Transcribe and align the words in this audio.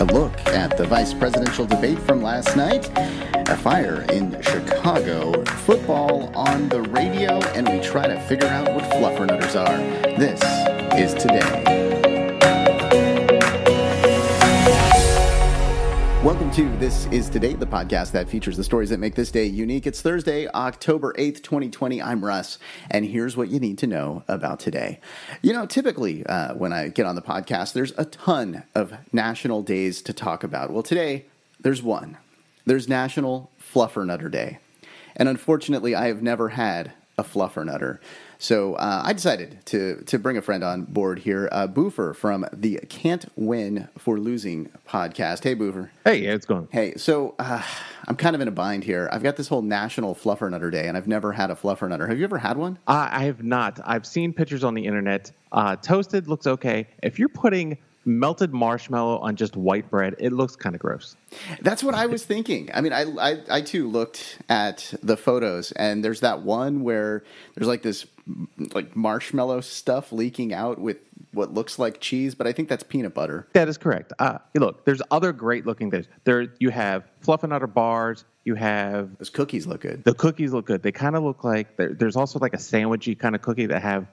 a 0.00 0.04
look 0.04 0.38
at 0.48 0.76
the 0.76 0.84
vice 0.86 1.12
presidential 1.12 1.66
debate 1.66 1.98
from 1.98 2.22
last 2.22 2.56
night, 2.56 2.90
a 3.48 3.56
fire 3.56 4.06
in 4.10 4.40
Chicago, 4.40 5.44
football 5.44 6.32
on 6.34 6.68
the 6.70 6.80
radio, 6.82 7.38
and 7.54 7.68
we 7.68 7.80
try 7.80 8.06
to 8.06 8.18
figure 8.22 8.48
out 8.48 8.72
what 8.74 8.84
fluffernutters 8.84 9.60
are. 9.60 9.76
This 10.16 10.40
is 10.94 11.14
today. 11.22 11.79
Welcome 16.22 16.50
to 16.50 16.68
This 16.76 17.06
Is 17.06 17.30
Today, 17.30 17.54
the 17.54 17.64
podcast 17.64 18.12
that 18.12 18.28
features 18.28 18.58
the 18.58 18.62
stories 18.62 18.90
that 18.90 18.98
make 18.98 19.14
this 19.14 19.30
day 19.30 19.46
unique. 19.46 19.86
It's 19.86 20.02
Thursday, 20.02 20.46
October 20.48 21.14
8th, 21.14 21.42
2020. 21.42 22.02
I'm 22.02 22.22
Russ, 22.22 22.58
and 22.90 23.06
here's 23.06 23.38
what 23.38 23.48
you 23.48 23.58
need 23.58 23.78
to 23.78 23.86
know 23.86 24.22
about 24.28 24.60
today. 24.60 25.00
You 25.40 25.54
know, 25.54 25.64
typically 25.64 26.26
uh, 26.26 26.56
when 26.56 26.74
I 26.74 26.88
get 26.88 27.06
on 27.06 27.14
the 27.14 27.22
podcast, 27.22 27.72
there's 27.72 27.94
a 27.96 28.04
ton 28.04 28.64
of 28.74 28.92
national 29.14 29.62
days 29.62 30.02
to 30.02 30.12
talk 30.12 30.44
about. 30.44 30.70
Well, 30.70 30.82
today, 30.82 31.24
there's 31.58 31.82
one. 31.82 32.18
There's 32.66 32.86
National 32.86 33.50
Fluffernutter 33.58 34.30
Day. 34.30 34.58
And 35.16 35.26
unfortunately, 35.26 35.94
I 35.94 36.08
have 36.08 36.22
never 36.22 36.50
had 36.50 36.92
a 37.16 37.24
fluffernutter. 37.24 37.98
So 38.40 38.74
uh, 38.76 39.02
I 39.04 39.12
decided 39.12 39.58
to 39.66 40.02
to 40.06 40.18
bring 40.18 40.38
a 40.38 40.42
friend 40.42 40.64
on 40.64 40.84
board 40.84 41.18
here, 41.18 41.50
uh, 41.52 41.66
Boofer 41.66 42.16
from 42.16 42.46
the 42.54 42.80
Can't 42.88 43.26
Win 43.36 43.86
for 43.98 44.18
Losing 44.18 44.70
podcast. 44.88 45.44
Hey, 45.44 45.54
Boofer. 45.54 45.90
Hey, 46.06 46.24
how's 46.24 46.36
it 46.36 46.46
going? 46.46 46.66
Hey, 46.72 46.94
so 46.96 47.34
uh, 47.38 47.62
I'm 48.08 48.16
kind 48.16 48.34
of 48.34 48.40
in 48.40 48.48
a 48.48 48.50
bind 48.50 48.82
here. 48.82 49.10
I've 49.12 49.22
got 49.22 49.36
this 49.36 49.48
whole 49.48 49.60
National 49.60 50.14
Fluffernutter 50.14 50.72
Day, 50.72 50.88
and 50.88 50.96
I've 50.96 51.06
never 51.06 51.32
had 51.32 51.50
a 51.50 51.54
fluffernutter. 51.54 52.08
Have 52.08 52.16
you 52.16 52.24
ever 52.24 52.38
had 52.38 52.56
one? 52.56 52.78
Uh, 52.88 53.10
I 53.12 53.24
have 53.24 53.44
not. 53.44 53.78
I've 53.84 54.06
seen 54.06 54.32
pictures 54.32 54.64
on 54.64 54.72
the 54.72 54.86
internet. 54.86 55.30
Uh, 55.52 55.76
toasted 55.76 56.26
looks 56.26 56.46
okay. 56.46 56.86
If 57.02 57.18
you're 57.18 57.28
putting 57.28 57.76
melted 58.06 58.54
marshmallow 58.54 59.18
on 59.18 59.36
just 59.36 59.56
white 59.56 59.90
bread, 59.90 60.14
it 60.18 60.32
looks 60.32 60.56
kind 60.56 60.74
of 60.74 60.80
gross. 60.80 61.16
That's 61.60 61.84
what 61.84 61.94
I 61.94 62.06
was 62.06 62.24
thinking. 62.24 62.70
I 62.72 62.80
mean, 62.80 62.94
I, 62.94 63.02
I, 63.02 63.36
I 63.50 63.60
too 63.60 63.88
looked 63.88 64.38
at 64.48 64.94
the 65.02 65.16
photos, 65.16 65.72
and 65.72 66.02
there's 66.02 66.20
that 66.20 66.40
one 66.42 66.82
where 66.82 67.22
there's 67.54 67.68
like 67.68 67.82
this 67.82 68.06
like 68.74 68.94
marshmallow 68.96 69.60
stuff 69.60 70.12
leaking 70.12 70.52
out 70.52 70.78
with 70.78 70.98
what 71.32 71.54
looks 71.54 71.78
like 71.78 72.00
cheese, 72.00 72.34
but 72.34 72.46
I 72.46 72.52
think 72.52 72.68
that's 72.68 72.82
peanut 72.82 73.14
butter. 73.14 73.46
That 73.52 73.68
is 73.68 73.78
correct. 73.78 74.12
Uh, 74.18 74.38
look, 74.54 74.84
there's 74.84 75.02
other 75.10 75.32
great 75.32 75.66
looking 75.66 75.90
things. 75.90 76.06
There, 76.24 76.48
you 76.58 76.70
have 76.70 77.04
fluffernutter 77.24 77.72
bars. 77.72 78.24
You 78.44 78.54
have 78.54 79.16
Those 79.18 79.30
cookies 79.30 79.66
look 79.66 79.82
good. 79.82 80.02
the 80.04 80.14
cookies 80.14 80.52
look 80.52 80.66
good. 80.66 80.82
They 80.82 80.92
kind 80.92 81.14
of 81.14 81.22
look 81.22 81.44
like 81.44 81.76
there's 81.76 82.16
also 82.16 82.38
like 82.38 82.54
a 82.54 82.58
sandwichy 82.58 83.16
kind 83.18 83.34
of 83.34 83.42
cookie 83.42 83.66
that 83.66 83.82
have 83.82 84.06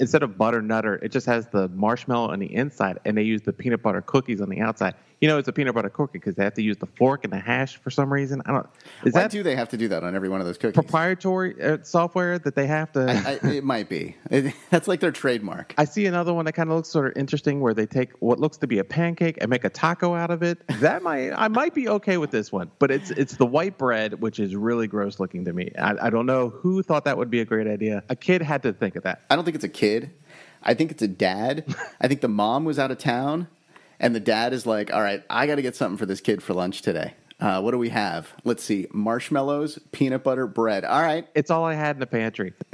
instead 0.00 0.22
of 0.22 0.38
butter 0.38 0.62
nutter, 0.62 0.94
it 0.96 1.12
just 1.12 1.26
has 1.26 1.46
the 1.48 1.68
marshmallow 1.68 2.30
on 2.32 2.38
the 2.38 2.52
inside, 2.54 2.98
and 3.04 3.16
they 3.16 3.22
use 3.22 3.42
the 3.42 3.52
peanut 3.52 3.82
butter 3.82 4.00
cookies 4.00 4.40
on 4.40 4.48
the 4.48 4.60
outside. 4.60 4.94
You 5.24 5.28
know, 5.28 5.38
it's 5.38 5.48
a 5.48 5.54
peanut 5.54 5.74
butter 5.74 5.88
cookie 5.88 6.18
because 6.18 6.34
they 6.34 6.44
have 6.44 6.52
to 6.52 6.62
use 6.62 6.76
the 6.76 6.84
fork 6.84 7.24
and 7.24 7.32
the 7.32 7.38
hash 7.38 7.78
for 7.78 7.88
some 7.88 8.12
reason. 8.12 8.42
I 8.44 8.52
don't. 8.52 8.66
Is 9.06 9.14
Why 9.14 9.22
that 9.22 9.30
do 9.30 9.42
they 9.42 9.56
have 9.56 9.70
to 9.70 9.78
do 9.78 9.88
that 9.88 10.04
on 10.04 10.14
every 10.14 10.28
one 10.28 10.42
of 10.42 10.46
those 10.46 10.58
cookies? 10.58 10.74
proprietary 10.74 11.54
uh, 11.62 11.78
software 11.82 12.38
that 12.38 12.54
they 12.54 12.66
have 12.66 12.92
to? 12.92 13.10
I, 13.10 13.48
it 13.48 13.64
might 13.64 13.88
be. 13.88 14.18
It, 14.30 14.54
that's 14.70 14.86
like 14.86 15.00
their 15.00 15.12
trademark. 15.12 15.72
I 15.78 15.86
see 15.86 16.04
another 16.04 16.34
one 16.34 16.44
that 16.44 16.52
kind 16.52 16.68
of 16.68 16.76
looks 16.76 16.90
sort 16.90 17.06
of 17.06 17.16
interesting 17.16 17.62
where 17.62 17.72
they 17.72 17.86
take 17.86 18.12
what 18.18 18.38
looks 18.38 18.58
to 18.58 18.66
be 18.66 18.80
a 18.80 18.84
pancake 18.84 19.38
and 19.40 19.48
make 19.48 19.64
a 19.64 19.70
taco 19.70 20.14
out 20.14 20.30
of 20.30 20.42
it. 20.42 20.58
That 20.80 21.02
might 21.02 21.30
I 21.30 21.48
might 21.48 21.72
be 21.72 21.88
okay 21.88 22.18
with 22.18 22.30
this 22.30 22.52
one, 22.52 22.70
but 22.78 22.90
it's 22.90 23.10
it's 23.10 23.36
the 23.36 23.46
white 23.46 23.78
bread 23.78 24.20
which 24.20 24.38
is 24.38 24.54
really 24.54 24.86
gross 24.86 25.18
looking 25.18 25.46
to 25.46 25.54
me. 25.54 25.72
I, 25.78 26.08
I 26.08 26.10
don't 26.10 26.26
know 26.26 26.50
who 26.50 26.82
thought 26.82 27.06
that 27.06 27.16
would 27.16 27.30
be 27.30 27.40
a 27.40 27.46
great 27.46 27.66
idea. 27.66 28.02
A 28.10 28.16
kid 28.16 28.42
had 28.42 28.62
to 28.64 28.74
think 28.74 28.94
of 28.94 29.04
that. 29.04 29.22
I 29.30 29.36
don't 29.36 29.46
think 29.46 29.54
it's 29.54 29.64
a 29.64 29.70
kid. 29.70 30.10
I 30.64 30.74
think 30.74 30.90
it's 30.90 31.02
a 31.02 31.08
dad. 31.08 31.64
I 32.00 32.08
think 32.08 32.20
the 32.20 32.28
mom 32.28 32.64
was 32.64 32.78
out 32.78 32.90
of 32.90 32.98
town, 32.98 33.48
and 34.00 34.14
the 34.14 34.20
dad 34.20 34.52
is 34.52 34.66
like, 34.66 34.92
"All 34.92 35.02
right, 35.02 35.22
I 35.30 35.46
got 35.46 35.56
to 35.56 35.62
get 35.62 35.76
something 35.76 35.96
for 35.98 36.06
this 36.06 36.20
kid 36.20 36.42
for 36.42 36.54
lunch 36.54 36.82
today. 36.82 37.14
Uh, 37.40 37.60
what 37.60 37.72
do 37.72 37.78
we 37.78 37.88
have? 37.90 38.32
Let's 38.44 38.62
see: 38.64 38.86
marshmallows, 38.92 39.78
peanut 39.92 40.22
butter, 40.22 40.46
bread. 40.46 40.84
All 40.84 41.02
right, 41.02 41.26
It's 41.34 41.50
all 41.50 41.64
I 41.64 41.74
had 41.74 41.96
in 41.96 42.00
the 42.00 42.06
pantry. 42.06 42.54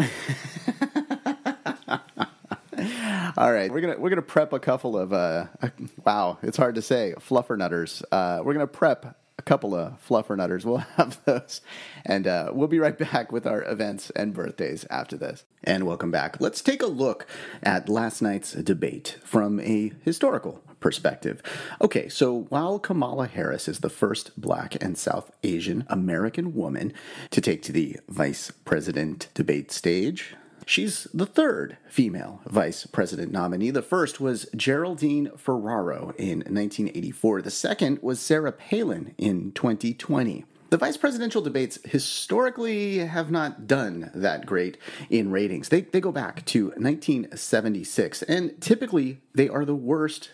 all 3.37 3.53
right. 3.53 3.71
We're 3.71 3.81
gonna 3.81 3.99
we're 3.99 4.11
gonna 4.11 4.23
prep 4.23 4.53
a 4.53 4.59
couple 4.61 4.97
of 4.99 5.13
uh, 5.13 5.47
wow, 6.05 6.39
it's 6.43 6.57
hard 6.57 6.75
to 6.77 6.83
say 6.83 7.15
fluffernutters. 7.19 8.03
Uh, 8.11 8.43
we're 8.45 8.53
gonna 8.55 8.67
prep 8.67 9.17
a 9.39 9.43
couple 9.43 9.75
of 9.75 9.95
fluffer 10.07 10.37
nutters. 10.37 10.65
We'll 10.65 10.77
have 10.97 11.19
those, 11.25 11.61
and 12.05 12.27
uh, 12.27 12.51
we'll 12.53 12.69
be 12.69 12.79
right 12.79 12.97
back 12.97 13.33
with 13.33 13.47
our 13.47 13.63
events 13.65 14.11
and 14.11 14.35
birthdays 14.35 14.85
after 14.91 15.17
this. 15.17 15.45
And 15.65 15.87
welcome 15.87 16.11
back. 16.11 16.41
Let's 16.41 16.63
take 16.63 16.83
a 16.83 16.87
look 16.87 17.27
at 17.63 17.89
last 17.89 18.21
night's 18.23 18.53
debate 18.53 19.19
from 19.25 19.59
a 19.61 19.93
historical 20.03 20.63
perspective. 20.81 21.43
Okay, 21.81 22.09
so 22.09 22.47
while 22.49 22.79
Kamala 22.79 23.27
Harris 23.27 23.69
is 23.69 23.81
the 23.81 23.91
first 23.91 24.39
black 24.41 24.83
and 24.83 24.99
South 24.99 25.31
Asian 25.43 25.85
American 25.89 26.55
woman 26.55 26.93
to 27.31 27.41
take 27.41 27.63
to 27.63 27.73
the 27.73 27.99
vice 28.09 28.51
president 28.51 29.29
debate 29.35 29.71
stage, 29.71 30.35
She's 30.67 31.09
the 31.13 31.27
third 31.27 31.79
female 31.89 32.43
vice 32.47 32.87
president 32.87 33.33
nominee. 33.33 33.73
The 33.73 33.83
first 33.83 34.21
was 34.21 34.47
Geraldine 34.55 35.33
Ferraro 35.37 36.15
in 36.17 36.39
1984. 36.41 37.43
The 37.43 37.51
second 37.51 37.99
was 38.03 38.21
Sarah 38.21 38.53
Palin 38.53 39.15
in 39.19 39.51
2020. 39.51 40.45
The 40.71 40.77
vice 40.77 40.97
presidential 40.97 41.43
debates 41.43 41.81
historically 41.85 42.99
have 42.99 43.33
not 43.33 43.67
done 43.67 44.13
that 44.15 44.47
great 44.47 44.79
in 45.11 45.33
ratings. 45.33 45.71
They, 45.71 45.81
they 45.81 46.01
go 46.01 46.13
back 46.13 46.45
to 46.47 46.67
1976, 46.67 48.23
and 48.23 48.61
typically 48.61 49.19
they 49.35 49.49
are 49.49 49.65
the 49.65 49.75
worst 49.75 50.31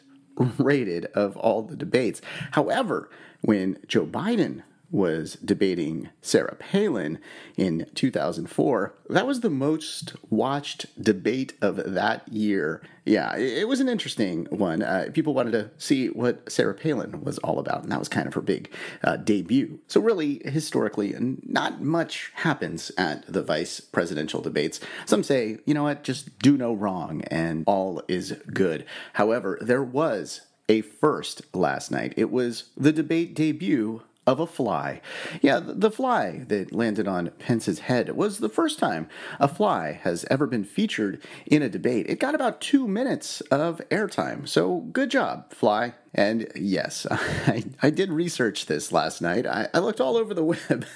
rated 0.59 1.07
of 1.07 1.37
all 1.37 1.63
the 1.63 1.77
debates. 1.77 2.21
However, 2.53 3.09
when 3.41 3.79
Joe 3.87 4.07
Biden 4.07 4.63
was 4.91 5.35
debating 5.45 6.11
Sarah 6.23 6.57
Palin 6.57 7.19
in 7.57 7.87
2004. 7.95 8.95
That 9.09 9.27
was 9.27 9.41
the 9.41 9.51
most 9.51 10.15
watched 10.31 11.03
debate 11.03 11.55
of 11.61 11.95
that 11.95 12.27
year. 12.29 12.83
Yeah, 13.05 13.37
it 13.37 13.69
was 13.69 13.81
an 13.81 13.89
interesting 13.89 14.47
one. 14.47 14.83
Uh, 14.83 15.09
people 15.13 15.35
wanted 15.35 15.53
to 15.53 15.71
see 15.79 16.09
what 16.09 16.51
Sarah 16.51 16.75
Palin 16.75 17.23
was 17.23 17.39
all 17.39 17.59
about, 17.59 17.83
and 17.83 17.93
that 17.93 17.99
was 17.99 18.09
kind 18.09 18.27
of 18.27 18.35
her 18.35 18.41
big 18.41 18.71
uh, 19.05 19.17
debut. 19.17 19.79
So, 19.87 20.01
really, 20.01 20.43
historically, 20.45 21.15
not 21.19 21.81
much 21.81 22.33
happens 22.35 22.91
at 22.99 23.25
the 23.33 23.43
vice 23.43 23.79
presidential 23.81 24.41
debates. 24.41 24.81
Some 25.05 25.23
say, 25.23 25.59
you 25.67 25.75
know 25.75 25.85
what, 25.85 26.03
just 26.03 26.39
do 26.41 26.57
no 26.57 26.73
wrong 26.73 27.23
and 27.29 27.63
all 27.67 28.03
is 28.09 28.33
good. 28.53 28.85
However, 29.15 29.59
there 29.61 29.85
was 29.85 30.41
a 30.69 30.81
first 30.81 31.43
last 31.55 31.91
night. 31.91 32.15
It 32.17 32.31
was 32.31 32.71
the 32.77 32.93
debate 32.93 33.35
debut 33.35 34.03
of 34.27 34.41
a 34.41 34.47
fly. 34.47 35.01
Yeah, 35.41 35.61
the 35.63 35.91
fly 35.91 36.45
that 36.49 36.73
landed 36.73 37.07
on 37.07 37.31
Pence's 37.39 37.81
head 37.81 38.17
was 38.17 38.39
the 38.39 38.49
first 38.49 38.79
time 38.79 39.09
a 39.39 39.49
fly 39.49 39.93
has 40.03 40.25
ever 40.31 40.47
been 40.47 40.65
featured 40.65 41.23
in 41.47 41.63
a 41.63 41.69
debate. 41.69 42.07
It 42.09 42.19
got 42.19 42.35
about 42.35 42.61
two 42.61 42.89
minutes 42.89 43.41
of 43.43 43.81
airtime, 43.91 44.49
so 44.49 44.81
good 44.93 45.11
job, 45.11 45.53
fly. 45.53 45.95
And 46.13 46.51
yes, 46.55 47.07
I, 47.11 47.65
I 47.83 47.91
did 47.91 48.11
research 48.11 48.67
this 48.67 48.91
last 48.91 49.21
night. 49.21 49.47
I, 49.47 49.69
I 49.73 49.79
looked 49.79 50.01
all 50.01 50.17
over 50.17 50.35
the 50.35 50.45
web 50.69 50.87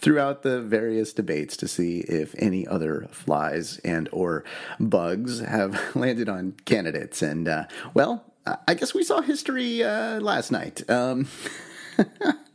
throughout 0.00 0.42
the 0.42 0.60
various 0.60 1.12
debates 1.12 1.56
to 1.58 1.68
see 1.68 2.00
if 2.00 2.34
any 2.38 2.66
other 2.66 3.06
flies 3.10 3.78
and 3.78 4.08
or 4.12 4.44
bugs 4.80 5.40
have 5.40 5.80
landed 5.94 6.28
on 6.28 6.54
candidates. 6.64 7.22
And 7.22 7.46
uh, 7.46 7.64
well, 7.94 8.24
I 8.66 8.74
guess 8.74 8.94
we 8.94 9.02
saw 9.02 9.20
history 9.20 9.82
uh, 9.82 10.20
last 10.20 10.50
night. 10.52 10.88
Um, 10.88 11.28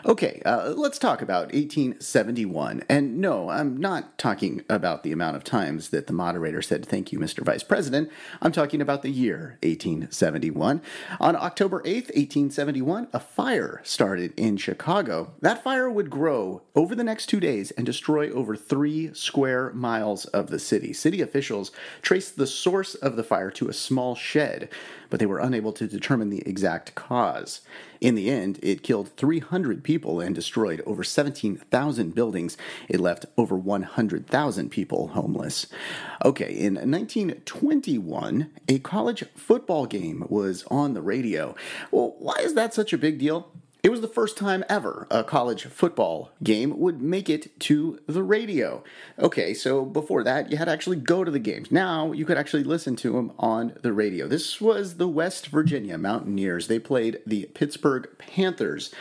Okay, 0.06 0.40
uh, 0.46 0.74
let's 0.76 0.98
talk 0.98 1.20
about 1.20 1.52
1871. 1.52 2.84
And 2.88 3.18
no, 3.18 3.50
I'm 3.50 3.76
not 3.76 4.16
talking 4.16 4.62
about 4.68 5.02
the 5.02 5.10
amount 5.10 5.36
of 5.36 5.42
times 5.42 5.88
that 5.88 6.06
the 6.06 6.12
moderator 6.12 6.62
said, 6.62 6.86
Thank 6.86 7.12
you, 7.12 7.18
Mr. 7.18 7.44
Vice 7.44 7.64
President. 7.64 8.08
I'm 8.40 8.52
talking 8.52 8.80
about 8.80 9.02
the 9.02 9.10
year 9.10 9.58
1871. 9.62 10.80
On 11.18 11.36
October 11.36 11.82
8th, 11.82 12.14
1871, 12.14 13.08
a 13.12 13.18
fire 13.18 13.80
started 13.82 14.32
in 14.36 14.56
Chicago. 14.56 15.32
That 15.42 15.64
fire 15.64 15.90
would 15.90 16.10
grow 16.10 16.62
over 16.76 16.94
the 16.94 17.04
next 17.04 17.26
two 17.26 17.40
days 17.40 17.72
and 17.72 17.84
destroy 17.84 18.30
over 18.30 18.54
three 18.54 19.12
square 19.14 19.72
miles 19.72 20.26
of 20.26 20.46
the 20.46 20.60
city. 20.60 20.92
City 20.92 21.20
officials 21.20 21.72
traced 22.02 22.36
the 22.36 22.46
source 22.46 22.94
of 22.94 23.16
the 23.16 23.24
fire 23.24 23.50
to 23.50 23.68
a 23.68 23.74
small 23.74 24.14
shed, 24.14 24.68
but 25.10 25.20
they 25.20 25.26
were 25.26 25.38
unable 25.38 25.72
to 25.72 25.86
determine 25.86 26.30
the 26.30 26.46
exact 26.46 26.94
cause. 26.94 27.60
In 28.00 28.14
the 28.14 28.30
end, 28.30 28.58
it 28.62 28.82
killed 28.82 29.10
300 29.16 29.82
people 29.82 30.20
and 30.20 30.34
destroyed 30.34 30.82
over 30.86 31.02
17,000 31.02 32.14
buildings. 32.14 32.56
It 32.88 33.00
left 33.00 33.26
over 33.36 33.56
100,000 33.56 34.70
people 34.70 35.08
homeless. 35.08 35.66
Okay, 36.24 36.52
in 36.52 36.74
1921, 36.74 38.50
a 38.68 38.78
college 38.78 39.24
football 39.34 39.86
game 39.86 40.24
was 40.28 40.64
on 40.70 40.94
the 40.94 41.02
radio. 41.02 41.54
Well, 41.90 42.14
why 42.18 42.36
is 42.40 42.54
that 42.54 42.74
such 42.74 42.92
a 42.92 42.98
big 42.98 43.18
deal? 43.18 43.50
It 43.80 43.90
was 43.90 44.00
the 44.00 44.08
first 44.08 44.36
time 44.36 44.64
ever 44.68 45.06
a 45.08 45.22
college 45.22 45.64
football 45.66 46.32
game 46.42 46.80
would 46.80 47.00
make 47.00 47.30
it 47.30 47.58
to 47.60 48.00
the 48.08 48.24
radio. 48.24 48.82
Okay, 49.20 49.54
so 49.54 49.84
before 49.84 50.24
that, 50.24 50.50
you 50.50 50.56
had 50.56 50.64
to 50.64 50.72
actually 50.72 50.96
go 50.96 51.22
to 51.22 51.30
the 51.30 51.38
games. 51.38 51.70
Now 51.70 52.10
you 52.10 52.24
could 52.24 52.36
actually 52.36 52.64
listen 52.64 52.96
to 52.96 53.12
them 53.12 53.30
on 53.38 53.78
the 53.82 53.92
radio. 53.92 54.26
This 54.26 54.60
was 54.60 54.96
the 54.96 55.06
West 55.06 55.46
Virginia 55.46 55.96
Mountaineers. 55.96 56.66
They 56.66 56.80
played 56.80 57.20
the 57.24 57.46
Pittsburgh 57.54 58.08
Panthers. 58.18 58.92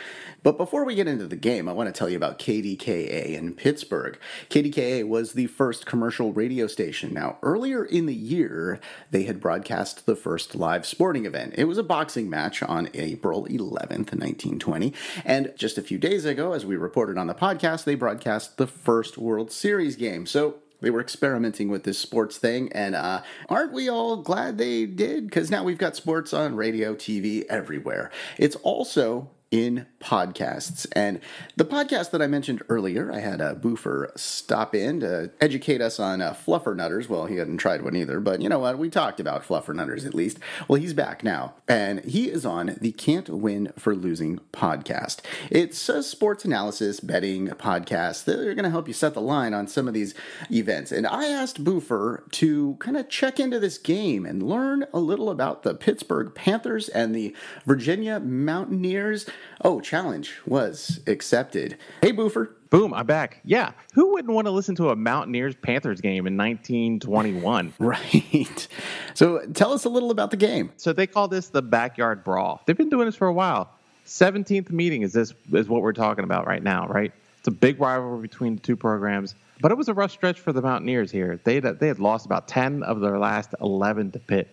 But 0.42 0.56
before 0.56 0.84
we 0.84 0.94
get 0.94 1.08
into 1.08 1.26
the 1.26 1.36
game, 1.36 1.68
I 1.68 1.72
want 1.72 1.92
to 1.92 1.98
tell 1.98 2.08
you 2.08 2.16
about 2.16 2.38
KDKA 2.38 3.34
in 3.34 3.54
Pittsburgh. 3.54 4.18
KDKA 4.50 5.06
was 5.06 5.32
the 5.32 5.46
first 5.48 5.84
commercial 5.84 6.32
radio 6.32 6.66
station. 6.66 7.12
Now, 7.12 7.38
earlier 7.42 7.84
in 7.84 8.06
the 8.06 8.14
year, 8.14 8.80
they 9.10 9.24
had 9.24 9.40
broadcast 9.40 10.06
the 10.06 10.16
first 10.16 10.54
live 10.54 10.86
sporting 10.86 11.26
event. 11.26 11.54
It 11.56 11.64
was 11.64 11.78
a 11.78 11.82
boxing 11.82 12.30
match 12.30 12.62
on 12.62 12.88
April 12.94 13.46
11th, 13.46 14.12
1920. 14.14 14.94
And 15.24 15.52
just 15.56 15.76
a 15.76 15.82
few 15.82 15.98
days 15.98 16.24
ago, 16.24 16.52
as 16.52 16.64
we 16.64 16.76
reported 16.76 17.18
on 17.18 17.26
the 17.26 17.34
podcast, 17.34 17.84
they 17.84 17.96
broadcast 17.96 18.56
the 18.58 18.66
first 18.66 19.18
World 19.18 19.50
Series 19.50 19.96
game. 19.96 20.24
So 20.24 20.56
they 20.80 20.90
were 20.90 21.00
experimenting 21.00 21.68
with 21.68 21.82
this 21.82 21.98
sports 21.98 22.38
thing, 22.38 22.70
and 22.72 22.94
uh, 22.94 23.22
aren't 23.48 23.72
we 23.72 23.88
all 23.88 24.16
glad 24.18 24.58
they 24.58 24.86
did? 24.86 25.26
Because 25.26 25.50
now 25.50 25.64
we've 25.64 25.78
got 25.78 25.96
sports 25.96 26.32
on 26.32 26.54
radio, 26.54 26.94
TV, 26.94 27.44
everywhere. 27.48 28.12
It's 28.36 28.54
also 28.56 29.30
in 29.50 29.86
podcasts. 30.00 30.86
And 30.92 31.20
the 31.56 31.64
podcast 31.64 32.10
that 32.10 32.20
I 32.20 32.26
mentioned 32.26 32.62
earlier, 32.68 33.10
I 33.10 33.20
had 33.20 33.40
a 33.40 33.54
boofer 33.54 34.12
stop 34.14 34.74
in 34.74 35.00
to 35.00 35.30
educate 35.40 35.80
us 35.80 35.98
on 35.98 36.20
uh, 36.20 36.34
fluffernutters. 36.34 37.08
Well, 37.08 37.26
he 37.26 37.36
hadn't 37.36 37.56
tried 37.58 37.82
one 37.82 37.96
either, 37.96 38.20
but 38.20 38.42
you 38.42 38.48
know 38.48 38.58
what? 38.58 38.78
We 38.78 38.90
talked 38.90 39.20
about 39.20 39.46
fluffer 39.46 39.74
nutters 39.74 40.04
at 40.04 40.14
least. 40.14 40.38
Well, 40.68 40.80
he's 40.80 40.92
back 40.92 41.24
now, 41.24 41.54
and 41.66 42.04
he 42.04 42.28
is 42.28 42.44
on 42.44 42.76
the 42.80 42.92
Can't 42.92 43.28
Win 43.28 43.72
for 43.78 43.94
Losing 43.94 44.38
podcast. 44.52 45.20
It's 45.50 45.88
a 45.88 46.02
sports 46.02 46.44
analysis 46.44 47.00
betting 47.00 47.48
podcast 47.48 48.24
that 48.24 48.38
are 48.38 48.54
going 48.54 48.64
to 48.64 48.70
help 48.70 48.86
you 48.86 48.94
set 48.94 49.14
the 49.14 49.20
line 49.20 49.54
on 49.54 49.66
some 49.66 49.88
of 49.88 49.94
these 49.94 50.14
events. 50.50 50.92
And 50.92 51.06
I 51.06 51.28
asked 51.28 51.64
Boofer 51.64 52.30
to 52.32 52.76
kind 52.80 52.96
of 52.96 53.08
check 53.08 53.40
into 53.40 53.58
this 53.58 53.78
game 53.78 54.26
and 54.26 54.42
learn 54.42 54.86
a 54.92 54.98
little 54.98 55.30
about 55.30 55.62
the 55.62 55.74
Pittsburgh 55.74 56.34
Panthers 56.34 56.88
and 56.88 57.14
the 57.14 57.34
Virginia 57.64 58.20
Mountaineers. 58.20 59.26
Oh, 59.62 59.80
challenge 59.80 60.34
was 60.46 61.00
accepted. 61.06 61.76
Hey, 62.02 62.12
Boofer. 62.12 62.54
Boom, 62.70 62.92
I'm 62.92 63.06
back. 63.06 63.40
Yeah, 63.44 63.72
who 63.94 64.12
wouldn't 64.12 64.32
want 64.32 64.46
to 64.46 64.50
listen 64.50 64.74
to 64.76 64.90
a 64.90 64.96
Mountaineers 64.96 65.54
Panthers 65.56 66.00
game 66.00 66.26
in 66.26 66.36
1921? 66.36 67.72
Right. 67.78 68.68
So 69.14 69.46
tell 69.54 69.72
us 69.72 69.84
a 69.84 69.88
little 69.88 70.10
about 70.10 70.30
the 70.30 70.36
game. 70.36 70.70
So 70.76 70.92
they 70.92 71.06
call 71.06 71.28
this 71.28 71.48
the 71.48 71.62
backyard 71.62 72.24
brawl. 72.24 72.60
They've 72.66 72.76
been 72.76 72.90
doing 72.90 73.06
this 73.06 73.16
for 73.16 73.26
a 73.26 73.32
while. 73.32 73.70
17th 74.06 74.70
meeting 74.70 75.02
is 75.02 75.12
this 75.12 75.32
is 75.52 75.68
what 75.68 75.82
we're 75.82 75.92
talking 75.92 76.24
about 76.24 76.46
right 76.46 76.62
now, 76.62 76.86
right? 76.88 77.12
It's 77.38 77.48
a 77.48 77.52
big 77.52 77.80
rivalry 77.80 78.20
between 78.20 78.56
the 78.56 78.60
two 78.60 78.76
programs, 78.76 79.34
but 79.60 79.72
it 79.72 79.76
was 79.76 79.88
a 79.88 79.94
rough 79.94 80.10
stretch 80.10 80.40
for 80.40 80.52
the 80.52 80.62
Mountaineers 80.62 81.10
here. 81.10 81.40
They 81.44 81.56
had, 81.56 81.78
they 81.78 81.88
had 81.88 81.98
lost 81.98 82.26
about 82.26 82.48
10 82.48 82.82
of 82.82 83.00
their 83.00 83.18
last 83.18 83.54
11 83.60 84.12
to 84.12 84.18
Pitt. 84.18 84.48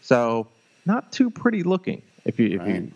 So, 0.00 0.48
not 0.86 1.12
too 1.12 1.30
pretty 1.30 1.62
looking 1.62 2.02
if 2.24 2.38
you 2.38 2.48
if 2.48 2.60
right. 2.60 2.82
you 2.82 2.92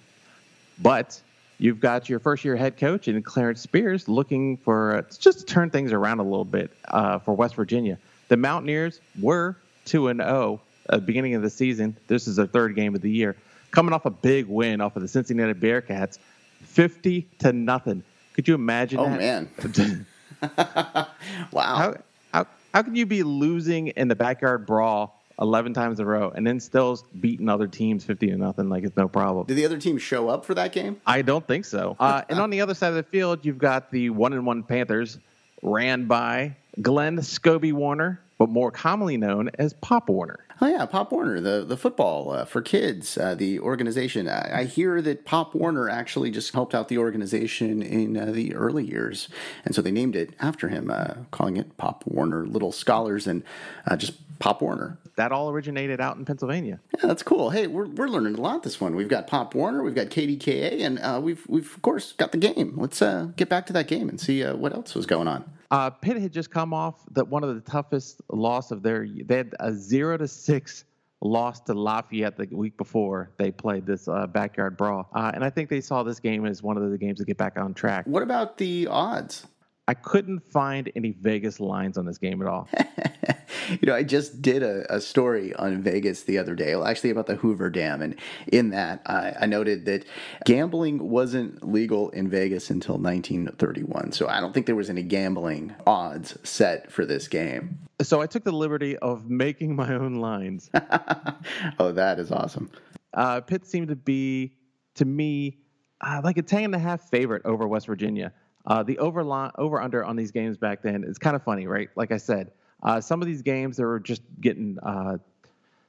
but 0.81 1.21
you've 1.59 1.81
got 1.81 2.09
your 2.09 2.19
first 2.21 2.45
year 2.45 2.57
head 2.57 2.77
coach 2.77 3.09
in 3.09 3.23
Clarence 3.23 3.61
Spears 3.61 4.09
looking 4.09 4.57
for 4.57 4.97
uh, 4.97 5.03
just 5.19 5.41
to 5.41 5.45
turn 5.45 5.71
things 5.71 5.93
around 5.93 6.21
a 6.21 6.23
little 6.23 6.45
bit 6.45 6.71
uh, 6.89 7.19
for 7.19 7.35
West 7.35 7.55
Virginia. 7.55 7.99
The 8.29 8.37
Mountaineers 8.37 9.01
were 9.21 9.57
2 9.85 10.09
and 10.09 10.21
0 10.21 10.61
at 10.89 11.01
the 11.01 11.07
beginning 11.07 11.35
of 11.35 11.43
the 11.43 11.51
season. 11.51 11.97
This 12.07 12.27
is 12.27 12.37
their 12.37 12.47
third 12.47 12.75
game 12.75 12.95
of 12.95 13.01
the 13.01 13.11
year. 13.11 13.37
Coming 13.71 13.93
off 13.93 14.07
a 14.07 14.11
big 14.11 14.47
win 14.47 14.81
off 14.81 14.97
of 14.97 15.03
the 15.03 15.09
Cincinnati 15.09 15.53
Bearcats, 15.53 16.19
50 16.63 17.29
to 17.41 17.53
nothing. 17.53 18.03
Could 18.33 18.49
you 18.49 18.55
imagine 18.55 19.01
oh, 19.01 19.05
that? 19.05 19.19
man. 19.19 19.49
wow. 21.53 21.77
How, 21.77 21.95
how, 22.33 22.47
how 22.73 22.83
can 22.83 22.95
you 22.95 23.05
be 23.07 23.23
losing 23.23 23.89
in 23.89 24.09
the 24.09 24.15
backyard 24.15 24.67
brawl 24.67 25.18
11 25.41 25.75
times 25.75 26.01
in 26.01 26.07
a 26.07 26.09
row 26.09 26.33
and 26.35 26.47
then 26.47 26.59
still 26.61 26.99
beating 27.21 27.49
other 27.49 27.67
teams 27.67 28.05
50 28.05 28.29
to 28.29 28.37
nothing 28.37 28.69
like 28.69 28.85
it's 28.85 28.97
no 28.97 29.09
problem. 29.09 29.47
Did 29.47 29.57
the 29.57 29.65
other 29.65 29.79
team 29.79 29.99
show 29.99 30.29
up 30.29 30.45
for 30.45 30.55
that 30.55 30.73
game? 30.73 31.01
I 31.07 31.23
don't 31.23 31.47
think 31.47 31.65
so. 31.65 31.97
Uh, 32.09 32.23
and 32.31 32.39
on 32.39 32.49
the 32.49 32.61
other 32.61 32.75
side 32.75 32.89
of 32.89 32.95
the 32.95 33.03
field, 33.03 33.45
you've 33.45 33.59
got 33.59 33.91
the 33.91 34.09
one 34.09 34.33
and 34.33 34.47
one 34.47 34.63
Panthers 34.63 35.19
ran 35.63 36.07
by 36.07 36.57
Glenn 36.81 37.19
Scobey 37.19 37.73
Warner, 37.73 38.21
but 38.39 38.49
more 38.49 38.71
commonly 38.71 39.17
known 39.17 39.51
as 39.59 39.75
Pop 39.75 40.09
Warner. 40.09 40.39
Oh 40.61 40.67
yeah, 40.67 40.87
Pop 40.87 41.13
Warner, 41.13 41.41
the 41.41 41.65
the 41.65 41.77
football 41.77 42.31
uh, 42.31 42.45
for 42.45 42.63
kids, 42.63 43.19
uh, 43.19 43.35
the 43.35 43.61
organization. 43.61 44.29
I, 44.29 44.61
I, 44.61 44.65
hear 44.65 45.03
that 45.03 45.25
Pop 45.25 45.55
Warner 45.55 45.89
actually 45.89 46.31
just 46.31 46.53
helped 46.53 46.75
out 46.75 46.89
the 46.89 46.99
organization 46.99 47.83
in 47.83 48.17
uh, 48.17 48.27
the 48.27 48.55
early 48.55 48.85
years, 48.85 49.29
and 49.65 49.75
so 49.75 49.83
they 49.83 49.93
named 49.93 50.17
it 50.17 50.35
after 50.41 50.69
him, 50.69 50.91
uh, 50.91 51.15
calling 51.31 51.57
it 51.57 51.77
Pop 51.77 52.05
Warner 52.07 52.47
Little 52.47 52.73
Scholars, 52.73 53.27
and 53.27 53.43
uh, 53.87 53.97
just 53.97 54.15
Pop 54.39 54.63
Warner. 54.63 54.99
That 55.19 55.33
all 55.33 55.51
originated 55.51 56.01
out 56.01 56.17
in 56.17 56.25
Pennsylvania. 56.25 56.79
Yeah, 56.97 57.09
that's 57.09 57.25
cool. 57.25 57.51
Hey, 57.51 57.67
we're, 57.67 57.89
we're 57.89 58.07
learning 58.07 58.37
a 58.37 58.41
lot 58.41 58.63
this 58.63 58.81
one. 58.81 58.95
We've 58.95 59.09
got 59.09 59.27
Pop 59.27 59.53
Warner, 59.53 59.83
we've 59.83 59.95
got 59.95 60.07
KDKA, 60.11 60.81
and 60.81 61.01
uh, 61.01 61.21
we've 61.21 61.45
we've 61.49 61.67
of 61.75 61.83
course 61.83 62.13
got 62.13 62.31
the 62.31 62.39
game. 62.39 62.75
Let's 62.77 63.01
get 63.01 63.49
back 63.49 63.67
to 63.67 63.73
that 63.73 63.89
game 63.89 64.09
and 64.09 64.21
see 64.21 64.45
what 64.45 64.73
else 64.73 64.95
was 64.95 65.07
going 65.07 65.27
on. 65.27 65.45
Uh, 65.73 65.91
Pitt 65.91 66.19
had 66.19 66.33
just 66.33 66.53
come 66.53 66.73
off 66.73 67.05
that 67.11 67.27
one 67.27 67.43
of 67.43 67.53
the 67.53 67.61
toughest 67.61 68.23
loss 68.31 68.71
of 68.71 68.85
their. 68.85 69.09
They 69.09 69.39
had 69.39 69.57
a 69.59 69.73
zero 69.75 70.17
to 70.19 70.29
six 70.29 70.85
loss 71.21 71.59
to 71.63 71.75
Lafayette 71.75 72.37
the 72.37 72.47
week 72.53 72.77
before 72.77 73.33
they 73.39 73.51
played 73.51 73.87
this 73.87 74.07
uh, 74.07 74.29
backyard 74.29 74.77
brawl, 74.77 75.11
uh, 75.17 75.33
and 75.35 75.45
I 75.45 75.51
think 75.51 75.69
they 75.69 75.81
saw 75.81 76.05
this 76.05 76.21
game 76.21 76.47
as 76.47 76.63
one 76.63 76.77
of 76.77 76.89
the 76.89 76.97
games 76.97 77.19
to 77.19 77.25
get 77.25 77.37
back 77.37 77.59
on 77.59 77.75
track. 77.75 78.07
What 78.07 78.23
about 78.23 78.57
the 78.57 78.87
odds? 78.87 79.49
I 79.89 79.95
couldn't 79.95 80.41
find 80.41 80.93
any 80.95 81.13
Vegas 81.13 81.61
lines 81.61 81.97
on 81.97 82.05
this 82.05 82.19
game 82.19 82.43
at 82.43 82.47
all. 82.47 82.69
you 83.71 83.87
know, 83.87 83.95
I 83.95 84.03
just 84.03 84.43
did 84.43 84.63
a, 84.63 84.85
a, 84.95 85.01
story 85.01 85.55
on 85.55 85.83
Vegas 85.83 86.25
the 86.25 86.37
other 86.37 86.55
day, 86.55 86.77
well, 86.77 86.85
actually 86.85 87.09
about 87.09 87.27
the 87.27 87.37
Hoover 87.37 87.71
Dam. 87.71 88.03
And 88.03 88.15
in 88.49 88.69
that, 88.71 89.01
I, 89.07 89.33
I 89.41 89.47
noted 89.47 89.87
that 89.87 90.05
gambling 90.45 91.09
wasn't 91.09 91.67
legal 91.67 92.11
in 92.11 92.29
Vegas 92.29 92.69
until 92.69 92.99
1931. 92.99 94.13
So 94.13 94.29
I 94.29 94.41
don't 94.41 94.53
think 94.53 94.67
there 94.67 94.77
was 94.77 94.91
any 94.91 95.03
gambling 95.03 95.75
odds 95.87 96.39
set 96.43 96.93
for 96.93 97.07
this 97.07 97.27
game. 97.27 97.79
So 98.03 98.21
I 98.21 98.27
took 98.27 98.45
the 98.45 98.53
liberty 98.53 98.99
of 98.99 99.31
making 99.31 99.75
my 99.75 99.95
own 99.95 100.17
lines. 100.17 100.69
oh, 101.79 101.93
that 101.93 102.19
is 102.19 102.31
awesome. 102.31 102.71
Uh, 103.15 103.41
Pitt 103.41 103.67
seemed 103.67 103.89
to 103.89 103.97
be, 103.97 104.53
to 104.97 105.07
me, 105.07 105.57
uh, 106.03 106.21
like 106.23 106.37
a 106.37 106.43
10 106.43 106.65
and 106.65 106.75
a 106.75 106.79
half 106.79 107.09
favorite 107.09 107.47
over 107.47 107.67
West 107.67 107.87
Virginia. 107.87 108.35
Uh, 108.67 108.83
the 108.83 108.99
over 108.99 109.21
over 109.57 109.81
under 109.81 110.05
on 110.05 110.17
these 110.17 110.31
games 110.31 110.59
back 110.59 110.83
then 110.83 111.05
is 111.05 111.19
kind 111.19 111.35
of 111.37 111.43
funny, 111.43 111.67
right? 111.67 111.89
Like 111.97 112.13
I 112.13 112.19
said, 112.19 112.53
uh, 112.83 113.01
some 113.01 113.23
of 113.23 113.27
these 113.27 113.43
games 113.43 113.77
they 113.77 113.85
were 113.85 114.01
just 114.01 114.23
getting 114.41 114.79
uh, 114.81 115.19